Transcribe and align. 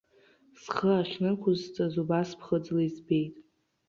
Схы 0.61 0.89
ахьнықәысҵаз, 1.01 1.93
убас 2.03 2.29
ԥхыӡла 2.39 2.81
избеит. 2.87 3.35